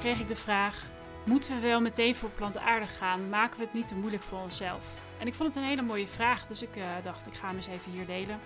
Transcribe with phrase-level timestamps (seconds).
[0.00, 0.86] kreeg ik de vraag:
[1.24, 3.28] moeten we wel meteen voor plantaardig gaan?
[3.28, 4.84] Maken we het niet te moeilijk voor onszelf?
[5.18, 7.56] En ik vond het een hele mooie vraag, dus ik uh, dacht, ik ga hem
[7.56, 8.40] eens even hier delen.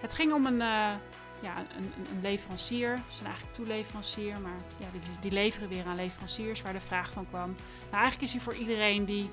[0.00, 0.92] Het ging om een, uh,
[1.40, 2.96] ja, een, een, leverancier.
[2.96, 7.10] Ze zijn eigenlijk toeleverancier, maar ja, die, die, leveren weer aan leveranciers waar de vraag
[7.10, 7.54] van kwam.
[7.90, 9.30] Maar eigenlijk is hij voor iedereen die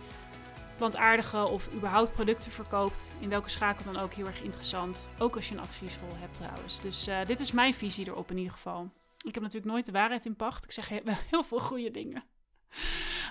[0.78, 5.08] plantaardige of überhaupt producten verkoopt, in welke schakel dan ook heel erg interessant.
[5.18, 6.80] Ook als je een adviesrol hebt trouwens.
[6.80, 8.90] Dus uh, dit is mijn visie erop in ieder geval.
[9.26, 10.64] Ik heb natuurlijk nooit de waarheid in pacht.
[10.64, 12.24] Ik zeg wel heel veel goede dingen.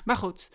[0.05, 0.51] Maar goed,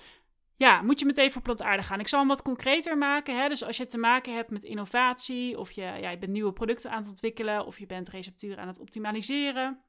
[0.58, 2.00] ja, moet je meteen voor plantaardig gaan.
[2.00, 3.42] Ik zal hem wat concreter maken.
[3.42, 3.48] Hè?
[3.48, 6.92] Dus als je te maken hebt met innovatie, of je, ja, je bent nieuwe producten
[6.92, 9.82] aan het ontwikkelen, of je bent recepturen aan het optimaliseren,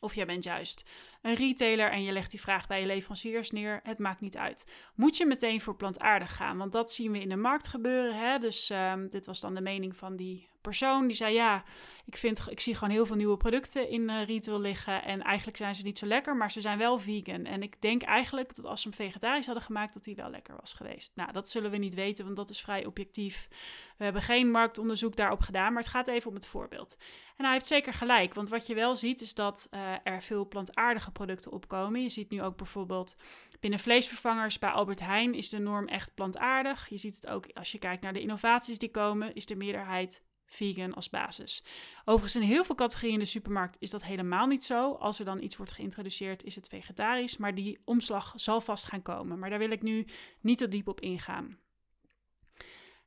[0.00, 0.90] of je bent juist
[1.22, 3.80] een retailer en je legt die vraag bij je leveranciers neer.
[3.82, 4.90] Het maakt niet uit.
[4.94, 6.56] Moet je meteen voor plantaardig gaan?
[6.56, 8.18] Want dat zien we in de markt gebeuren.
[8.18, 8.38] Hè?
[8.38, 11.64] Dus um, dit was dan de mening van die persoon die zei: Ja,
[12.04, 15.02] ik, vind, ik zie gewoon heel veel nieuwe producten in uh, retail liggen.
[15.02, 17.44] En eigenlijk zijn ze niet zo lekker, maar ze zijn wel vegan.
[17.44, 20.56] En ik denk eigenlijk dat als ze hem vegetarisch hadden gemaakt, dat die wel lekker
[20.60, 21.12] was geweest.
[21.14, 23.48] Nou, dat zullen we niet weten, want dat is vrij objectief.
[23.96, 26.96] We hebben geen marktonderzoek daarop gedaan, maar het gaat even om het voorbeeld.
[27.36, 30.48] En hij heeft zeker gelijk, want wat je wel ziet is dat uh, er veel
[30.48, 32.02] plantaardige producten opkomen.
[32.02, 33.16] Je ziet nu ook bijvoorbeeld
[33.64, 36.88] binnen vleesvervangers bij Albert Heijn is de norm echt plantaardig.
[36.88, 40.22] Je ziet het ook als je kijkt naar de innovaties die komen, is de meerderheid
[40.54, 41.62] vegan als basis.
[42.04, 44.92] Overigens, in heel veel categorieën in de supermarkt is dat helemaal niet zo.
[44.92, 47.36] Als er dan iets wordt geïntroduceerd, is het vegetarisch.
[47.36, 49.38] Maar die omslag zal vast gaan komen.
[49.38, 50.06] Maar daar wil ik nu
[50.40, 51.58] niet te diep op ingaan.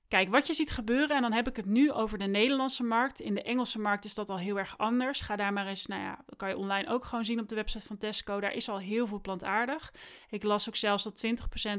[0.07, 3.19] Kijk, wat je ziet gebeuren, en dan heb ik het nu over de Nederlandse markt.
[3.19, 5.21] In de Engelse markt is dat al heel erg anders.
[5.21, 7.55] Ga daar maar eens, nou ja, dat kan je online ook gewoon zien op de
[7.55, 8.39] website van Tesco.
[8.39, 9.93] Daar is al heel veel plantaardig.
[10.29, 11.29] Ik las ook zelfs dat 20%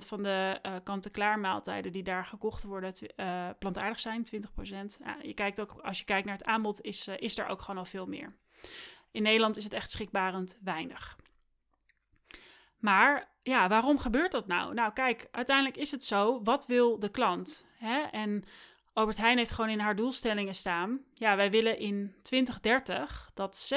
[0.06, 4.26] van de uh, kant-en-klaar maaltijden die daar gekocht worden uh, plantaardig zijn.
[4.34, 4.38] 20%.
[5.04, 7.60] Ja, je kijkt ook, als je kijkt naar het aanbod, is, uh, is er ook
[7.60, 8.30] gewoon al veel meer.
[9.10, 11.16] In Nederland is het echt schrikbarend weinig.
[12.78, 14.74] Maar ja, waarom gebeurt dat nou?
[14.74, 16.42] Nou, kijk, uiteindelijk is het zo.
[16.42, 17.66] Wat wil de klant?
[17.78, 18.00] Hè?
[18.00, 18.44] En
[18.92, 21.00] Albert Heijn heeft gewoon in haar doelstellingen staan.
[21.14, 23.70] Ja, wij willen in 2030 dat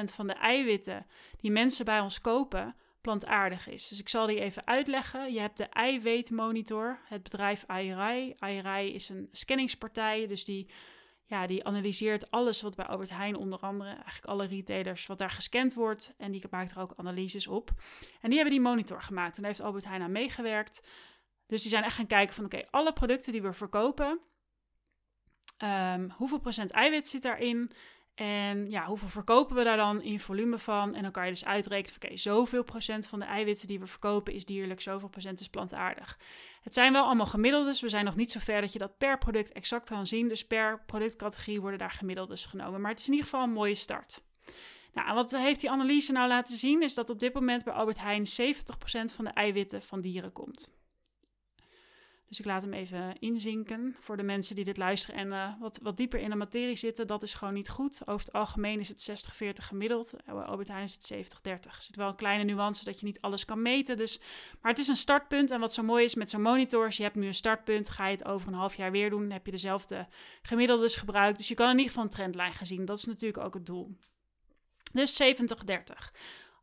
[0.00, 1.06] 60% van de eiwitten
[1.40, 3.88] die mensen bij ons kopen plantaardig is.
[3.88, 5.32] Dus ik zal die even uitleggen.
[5.32, 8.34] Je hebt de eiwitmonitor, het bedrijf IRI.
[8.40, 10.68] IRI is een scanningspartij, dus die
[11.26, 15.30] ja, die analyseert alles wat bij Albert Heijn onder andere, eigenlijk alle retailers, wat daar
[15.30, 16.14] gescand wordt.
[16.18, 17.70] En die maakt er ook analyses op.
[18.20, 19.36] En die hebben die monitor gemaakt.
[19.36, 20.82] En daar heeft Albert Heijn aan meegewerkt.
[21.46, 24.20] Dus die zijn echt gaan kijken van, oké, alle producten die we verkopen,
[25.62, 27.70] um, hoeveel procent eiwit zit daarin?
[28.14, 30.94] En ja, hoeveel verkopen we daar dan in volume van?
[30.94, 34.32] En dan kan je dus uitrekenen, oké, zoveel procent van de eiwitten die we verkopen
[34.32, 36.18] is dierlijk, zoveel procent is plantaardig.
[36.62, 37.80] Het zijn wel allemaal gemiddeldes.
[37.80, 40.28] We zijn nog niet zo ver dat je dat per product exact kan zien.
[40.28, 42.80] Dus per productcategorie worden daar gemiddeldes genomen.
[42.80, 44.22] Maar het is in ieder geval een mooie start.
[44.92, 46.82] Nou, wat heeft die analyse nou laten zien?
[46.82, 50.70] Is dat op dit moment bij Albert Heijn 70% van de eiwitten van dieren komt.
[52.28, 55.78] Dus ik laat hem even inzinken voor de mensen die dit luisteren en uh, wat,
[55.82, 57.06] wat dieper in de materie zitten.
[57.06, 58.00] Dat is gewoon niet goed.
[58.06, 60.14] Over het algemeen is het 60-40 gemiddeld.
[60.24, 61.50] Bij Albert Heijn is het 70-30.
[61.50, 63.96] Er zit wel een kleine nuance dat je niet alles kan meten.
[63.96, 64.20] Dus,
[64.60, 65.50] maar het is een startpunt.
[65.50, 67.90] En wat zo mooi is met zo'n monitor, je hebt nu een startpunt.
[67.90, 70.06] Ga je het over een half jaar weer doen, heb je dezelfde
[70.42, 71.38] gemiddeldes gebruikt.
[71.38, 72.84] Dus je kan in ieder geval een trendlijn gaan zien.
[72.84, 73.96] Dat is natuurlijk ook het doel.
[74.92, 75.26] Dus 70-30.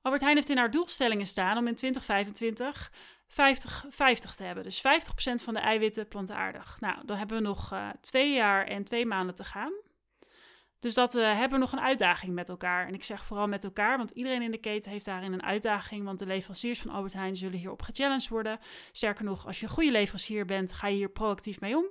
[0.02, 2.92] Albert Heijn heeft in haar doelstellingen staan om in 2025
[3.34, 4.64] 50, 50 te hebben.
[4.64, 4.82] Dus 50%
[5.44, 6.78] van de eiwitten plantaardig.
[6.80, 9.74] Nou, dan hebben we nog uh, twee jaar en twee maanden te gaan.
[10.80, 12.88] Dus dat uh, hebben we nog een uitdaging met elkaar.
[12.88, 16.06] En ik zeg vooral met elkaar, want iedereen in de keten heeft daarin een uitdaging.
[16.06, 18.60] Want de leveranciers van Albert Heijn zullen hierop gechallenged worden.
[18.92, 21.86] Sterker nog, als je een goede leverancier bent, ga je hier proactief mee om.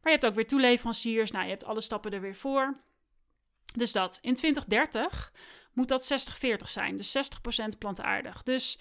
[0.00, 1.30] Maar je hebt ook weer toeleveranciers.
[1.30, 2.80] Nou, je hebt alle stappen er weer voor.
[3.76, 4.18] Dus dat.
[4.20, 5.32] In 2030
[5.72, 6.96] moet dat 60-40 zijn.
[6.96, 8.42] Dus 60% plantaardig.
[8.42, 8.78] Dus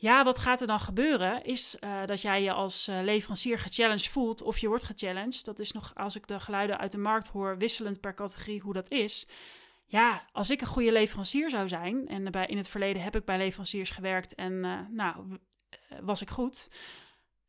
[0.00, 1.44] ja, wat gaat er dan gebeuren?
[1.44, 5.44] Is uh, dat jij je als uh, leverancier gechallenged voelt of je wordt gechallenged.
[5.44, 8.72] Dat is nog, als ik de geluiden uit de markt hoor, wisselend per categorie hoe
[8.72, 9.26] dat is.
[9.86, 13.24] Ja, als ik een goede leverancier zou zijn, en bij, in het verleden heb ik
[13.24, 15.38] bij leveranciers gewerkt en uh, nou,
[16.00, 16.68] was ik goed.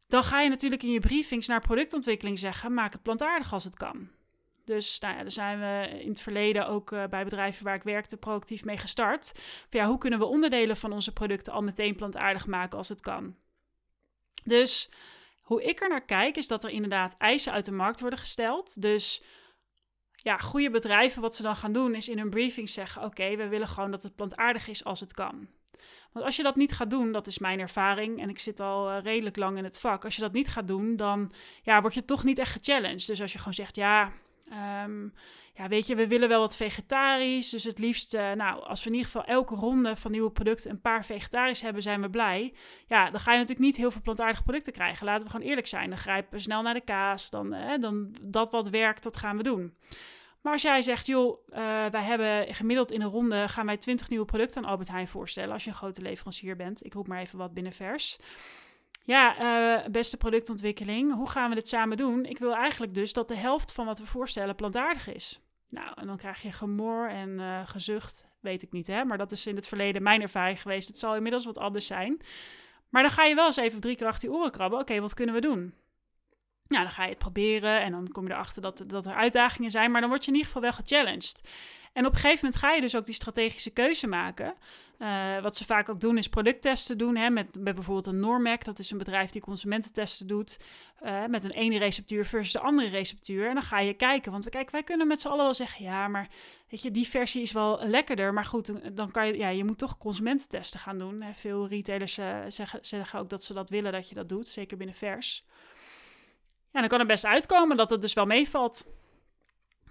[0.07, 3.75] Dan ga je natuurlijk in je briefings naar productontwikkeling zeggen: maak het plantaardig als het
[3.75, 4.09] kan.
[4.65, 7.83] Dus nou ja, daar zijn we in het verleden ook uh, bij bedrijven waar ik
[7.83, 9.39] werkte proactief mee gestart.
[9.69, 13.35] ja, hoe kunnen we onderdelen van onze producten al meteen plantaardig maken als het kan?
[14.43, 14.89] Dus
[15.41, 18.81] hoe ik er naar kijk is dat er inderdaad eisen uit de markt worden gesteld.
[18.81, 19.23] Dus
[20.15, 23.47] ja, goede bedrijven, wat ze dan gaan doen, is in hun briefing zeggen: Oké, we
[23.47, 25.47] willen gewoon dat het plantaardig is als het kan.
[26.11, 28.91] Want als je dat niet gaat doen, dat is mijn ervaring en ik zit al
[28.91, 30.05] uh, redelijk lang in het vak.
[30.05, 31.31] Als je dat niet gaat doen, dan
[31.63, 33.07] ja, word je toch niet echt gechallenged.
[33.07, 34.11] Dus als je gewoon zegt: Ja,
[34.51, 35.07] Ehm,
[35.53, 37.50] ja, weet je, we willen wel wat vegetarisch.
[37.50, 40.71] Dus het liefst, uh, nou, als we in ieder geval elke ronde van nieuwe producten
[40.71, 42.53] een paar vegetarisch hebben, zijn we blij.
[42.88, 45.06] Ja, dan ga je natuurlijk niet heel veel plantaardige producten krijgen.
[45.06, 45.89] Laten we gewoon eerlijk zijn.
[45.89, 47.30] Dan grijpen we snel naar de kaas.
[47.30, 49.74] Dan, uh, dan dat wat werkt, dat gaan we doen.
[50.42, 51.56] Maar als jij zegt, joh, uh,
[51.86, 55.53] wij hebben gemiddeld in een ronde gaan wij 20 nieuwe producten aan Albert Heijn voorstellen.
[55.53, 56.86] Als je een grote leverancier bent.
[56.86, 58.19] Ik roep maar even wat binnen vers.
[59.03, 59.42] Ja,
[59.81, 62.25] uh, beste productontwikkeling, hoe gaan we dit samen doen?
[62.25, 65.39] Ik wil eigenlijk dus dat de helft van wat we voorstellen plantaardig is.
[65.68, 69.03] Nou, en dan krijg je gemor en uh, gezucht, weet ik niet, hè?
[69.06, 70.88] Maar dat is in het verleden mijn ervaring geweest.
[70.88, 72.21] Het zal inmiddels wat anders zijn.
[72.89, 74.80] Maar dan ga je wel eens even drie keer achter je oren krabben.
[74.80, 75.74] Oké, wat kunnen we doen?
[76.68, 79.71] Nou, dan ga je het proberen en dan kom je erachter dat, dat er uitdagingen
[79.71, 79.92] zijn.
[79.92, 81.42] Maar dan word je in ieder geval wel gechallenged.
[81.93, 84.53] En op een gegeven moment ga je dus ook die strategische keuze maken.
[84.99, 87.15] Uh, wat ze vaak ook doen is producttesten doen.
[87.15, 88.63] Hè, met, met bijvoorbeeld een Normac.
[88.63, 90.59] Dat is een bedrijf die consumententesten doet.
[91.03, 93.47] Uh, met een ene receptuur versus de andere receptuur.
[93.47, 94.31] En dan ga je kijken.
[94.31, 95.83] Want kijk, wij kunnen met z'n allen wel zeggen...
[95.83, 96.27] ja, maar
[96.69, 98.33] weet je, die versie is wel lekkerder.
[98.33, 99.38] Maar goed, dan kan je...
[99.38, 101.23] ja, je moet toch consumententesten gaan doen.
[101.33, 104.47] Veel retailers uh, zeggen, zeggen ook dat ze dat willen dat je dat doet.
[104.47, 105.45] Zeker binnen vers.
[106.71, 108.85] Ja, dan kan het best uitkomen dat het dus wel meevalt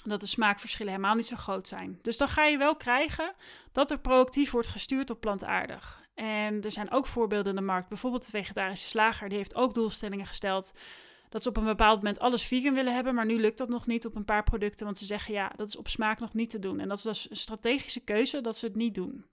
[0.04, 1.98] dat de smaakverschillen helemaal niet zo groot zijn.
[2.02, 3.34] Dus dan ga je wel krijgen
[3.72, 6.00] dat er proactief wordt gestuurd op plantaardig.
[6.14, 7.88] En er zijn ook voorbeelden in de markt.
[7.88, 10.72] Bijvoorbeeld de vegetarische slager, die heeft ook doelstellingen gesteld
[11.28, 13.86] dat ze op een bepaald moment alles vegan willen hebben, maar nu lukt dat nog
[13.86, 16.50] niet op een paar producten, want ze zeggen ja, dat is op smaak nog niet
[16.50, 16.80] te doen.
[16.80, 19.24] En dat is dus een strategische keuze dat ze het niet doen.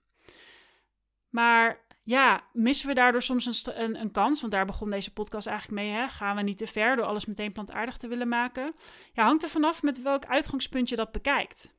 [1.28, 4.40] Maar ja, missen we daardoor soms een, een, een, kans?
[4.40, 5.90] Want daar begon deze podcast eigenlijk mee.
[5.90, 6.08] Hè?
[6.08, 8.74] Gaan we niet te ver door alles meteen plantaardig te willen maken?
[9.12, 11.76] Ja, hangt er vanaf met welk uitgangspunt je dat bekijkt.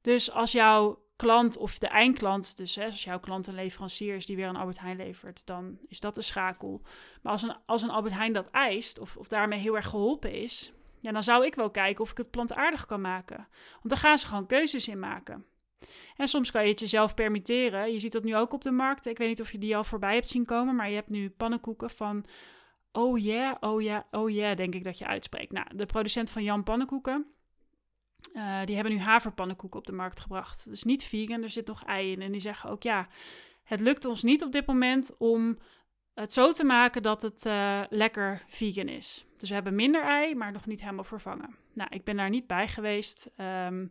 [0.00, 4.26] Dus als jouw klant of de eindklant, dus hè, als jouw klant een leverancier is
[4.26, 6.82] die weer een Albert Heijn levert, dan is dat de schakel.
[7.22, 10.32] Maar als een, als een Albert Heijn dat eist, of, of daarmee heel erg geholpen
[10.32, 13.48] is, ja, dan zou ik wel kijken of ik het plantaardig kan maken.
[13.72, 15.46] Want dan gaan ze gewoon keuzes in maken.
[16.16, 17.92] En soms kan je het jezelf permitteren.
[17.92, 19.06] Je ziet dat nu ook op de markt.
[19.06, 21.30] Ik weet niet of je die al voorbij hebt zien komen, maar je hebt nu
[21.30, 22.24] pannenkoeken van
[22.92, 25.52] oh yeah, oh yeah, oh yeah, denk ik dat je uitspreekt.
[25.52, 27.26] Nou, de producent van Jan Pannenkoeken,
[28.32, 30.68] uh, die hebben nu haverpannenkoeken op de markt gebracht.
[30.68, 32.22] Dus niet vegan, er zit nog ei in.
[32.22, 33.08] En die zeggen ook ja,
[33.64, 35.58] het lukt ons niet op dit moment om
[36.14, 39.26] het zo te maken dat het uh, lekker vegan is.
[39.36, 41.56] Dus we hebben minder ei, maar nog niet helemaal vervangen.
[41.72, 43.30] Nou, ik ben daar niet bij geweest.
[43.36, 43.90] Um,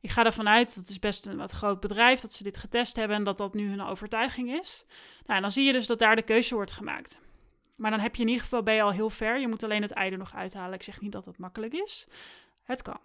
[0.00, 2.96] ik ga ervan uit, dat is best een wat groot bedrijf, dat ze dit getest
[2.96, 4.84] hebben en dat dat nu hun overtuiging is.
[5.24, 7.20] Nou, en dan zie je dus dat daar de keuze wordt gemaakt.
[7.76, 9.40] Maar dan heb je in ieder geval, ben je al heel ver.
[9.40, 10.74] Je moet alleen het ei er nog uithalen.
[10.74, 12.06] Ik zeg niet dat dat makkelijk is.
[12.62, 13.00] Het kan.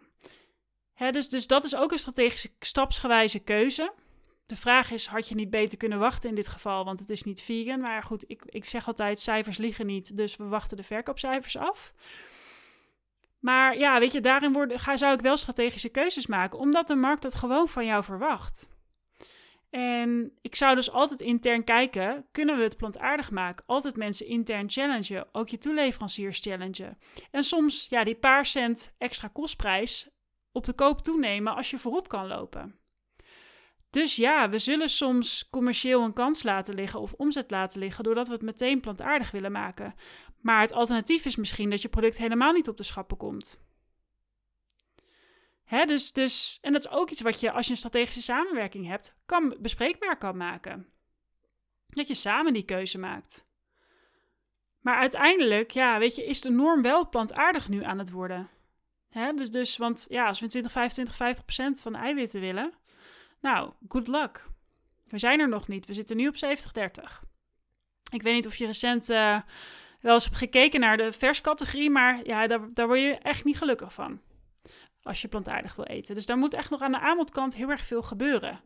[1.11, 3.93] Dus, dus dat is ook een strategische stapsgewijze keuze.
[4.45, 7.23] De vraag is, had je niet beter kunnen wachten in dit geval, want het is
[7.23, 7.79] niet vegan.
[7.79, 11.93] Maar goed, ik, ik zeg altijd, cijfers liegen niet, dus we wachten de verkoopcijfers af.
[13.45, 17.23] Maar ja, weet je, daarin ga, zou ik wel strategische keuzes maken, omdat de markt
[17.23, 18.69] het gewoon van jou verwacht.
[19.69, 23.65] En ik zou dus altijd intern kijken, kunnen we het plantaardig maken?
[23.67, 26.97] Altijd mensen intern challengen, ook je toeleveranciers challengen.
[27.31, 30.09] En soms, ja, die paar cent extra kostprijs
[30.51, 32.79] op de koop toenemen als je voorop kan lopen.
[33.95, 38.27] Dus ja, we zullen soms commercieel een kans laten liggen of omzet laten liggen doordat
[38.27, 39.95] we het meteen plantaardig willen maken.
[40.41, 43.59] Maar het alternatief is misschien dat je product helemaal niet op de schappen komt.
[45.63, 48.87] Hè, dus, dus, en dat is ook iets wat je, als je een strategische samenwerking
[48.87, 50.87] hebt, kan, bespreekbaar kan maken.
[51.87, 53.45] Dat je samen die keuze maakt.
[54.81, 58.49] Maar uiteindelijk, ja, weet je, is de norm wel plantaardig nu aan het worden.
[59.09, 62.73] Hè, dus, dus, want ja, als we 20, 25, 50 procent van de eiwitten willen,
[63.41, 64.47] nou, good luck.
[65.07, 65.85] We zijn er nog niet.
[65.85, 66.39] We zitten nu op 70-30.
[68.11, 69.39] Ik weet niet of je recent uh,
[70.01, 73.57] wel eens hebt gekeken naar de verscategorie, maar ja, daar, daar word je echt niet
[73.57, 74.21] gelukkig van.
[75.01, 76.15] Als je plantaardig wil eten.
[76.15, 78.59] Dus daar moet echt nog aan de aanbodkant heel erg veel gebeuren.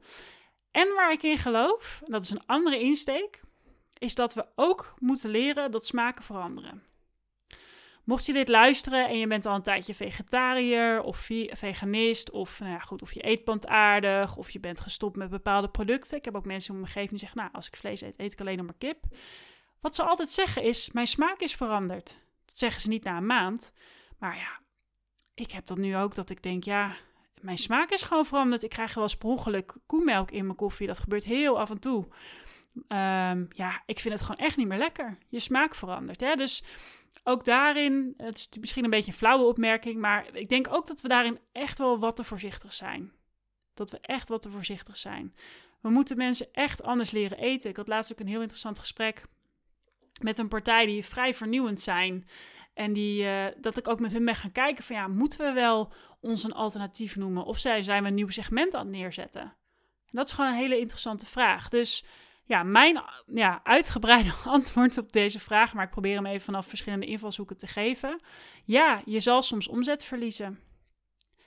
[0.72, 3.42] En waar ik in geloof, en dat is een andere insteek,
[3.98, 6.84] is dat we ook moeten leren dat smaken veranderen.
[8.10, 12.72] Mocht je dit luisteren en je bent al een tijdje vegetariër of veganist, of, nou
[12.72, 16.18] ja, goed, of je eet plantaardig, of je bent gestopt met bepaalde producten.
[16.18, 18.32] Ik heb ook mensen in mijn omgeving die zeggen, nou, als ik vlees eet, eet
[18.32, 19.04] ik alleen nog maar kip.
[19.80, 22.20] Wat ze altijd zeggen is, mijn smaak is veranderd.
[22.46, 23.74] Dat zeggen ze niet na een maand.
[24.20, 24.60] Maar ja,
[25.34, 26.96] ik heb dat nu ook, dat ik denk, ja,
[27.42, 28.63] mijn smaak is gewoon veranderd.
[28.63, 30.88] Ik krijg wel eens koemelk in mijn koffie.
[30.88, 32.08] Dat gebeurt heel af en toe.
[32.75, 35.18] Um, ja, ik vind het gewoon echt niet meer lekker.
[35.28, 36.20] Je smaak verandert.
[36.20, 36.36] Hè?
[36.36, 36.63] Dus
[37.24, 41.01] ook daarin, het is misschien een beetje een flauwe opmerking, maar ik denk ook dat
[41.01, 43.12] we daarin echt wel wat te voorzichtig zijn.
[43.74, 45.36] Dat we echt wat te voorzichtig zijn.
[45.82, 47.70] We moeten mensen echt anders leren eten.
[47.70, 49.25] Ik had laatst ook een heel interessant gesprek
[50.22, 52.28] met een partij die vrij vernieuwend zijn.
[52.74, 55.51] En die, uh, dat ik ook met hun ben gaan kijken van ja, moeten we
[55.51, 57.46] wel ons een alternatief noemen?
[57.46, 59.42] Of zijn we een nieuw segment aan het neerzetten?
[59.42, 61.70] En dat is gewoon een hele interessante vraag.
[61.70, 62.06] Dus
[62.50, 63.03] ja, mijn
[63.34, 67.68] ja, uitgebreide antwoord op deze vraag, maar ik probeer hem even vanaf verschillende invalshoeken te
[67.68, 68.22] geven.
[68.65, 70.60] Ja, je zal soms omzet verliezen.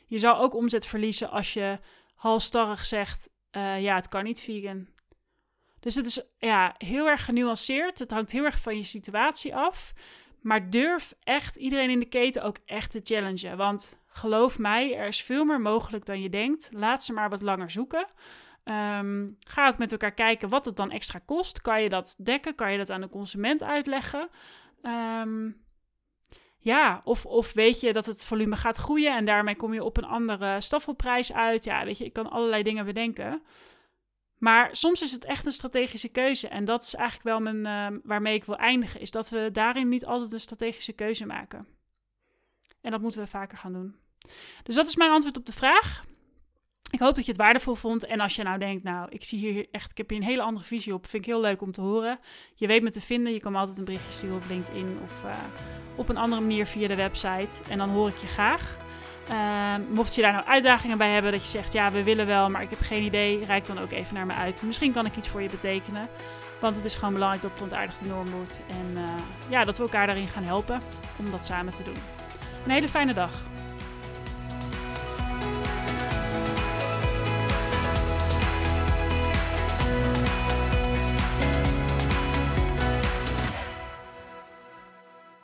[0.06, 1.78] Je zal ook omzet verliezen als je
[2.14, 4.88] halstarrig zegt: uh, ja, het kan niet vegan.
[5.80, 7.98] Dus het is ja, heel erg genuanceerd.
[7.98, 9.92] Het hangt heel erg van je situatie af.
[10.40, 13.56] Maar durf echt iedereen in de keten ook echt te challengen.
[13.56, 16.68] Want geloof mij, er is veel meer mogelijk dan je denkt.
[16.72, 18.06] Laat ze maar wat langer zoeken.
[18.64, 21.60] Ehm, ga ook met elkaar kijken wat het dan extra kost.
[21.60, 22.54] Kan je dat dekken?
[22.54, 24.28] Kan je dat aan de consument uitleggen?
[24.82, 25.50] Ehm,
[26.58, 29.96] ja, of, of weet je dat het volume gaat groeien en daarmee kom je op
[29.96, 31.64] een andere staffelprijs uit.
[31.64, 33.42] Ja, weet je, ik kan allerlei dingen bedenken.
[34.38, 36.48] Maar soms is het echt een strategische keuze.
[36.48, 39.00] En dat is eigenlijk wel mijn, uh, waarmee ik wil eindigen.
[39.00, 41.66] Is dat we daarin niet altijd een strategische keuze maken.
[42.80, 43.96] En dat moeten we vaker gaan doen.
[44.62, 46.04] Dus dat is mijn antwoord op de vraag.
[46.92, 48.06] Ik hoop dat je het waardevol vond.
[48.06, 50.42] En als je nou denkt, nou, ik zie hier echt, ik heb hier een hele
[50.42, 51.08] andere visie op.
[51.08, 52.18] Vind ik heel leuk om te horen.
[52.54, 53.32] Je weet me te vinden.
[53.32, 55.30] Je kan me altijd een berichtje sturen op LinkedIn of uh,
[55.96, 57.62] op een andere manier via de website.
[57.68, 58.76] En dan hoor ik je graag.
[59.30, 62.48] Uh, mocht je daar nou uitdagingen bij hebben, dat je zegt, ja, we willen wel,
[62.48, 64.62] maar ik heb geen idee, reik dan ook even naar me uit.
[64.62, 66.08] Misschien kan ik iets voor je betekenen,
[66.60, 68.62] want het is gewoon belangrijk dat plantaardig de norm wordt.
[68.68, 69.02] En uh,
[69.48, 70.80] ja, dat we elkaar daarin gaan helpen
[71.18, 71.96] om dat samen te doen.
[72.64, 73.30] Een hele fijne dag.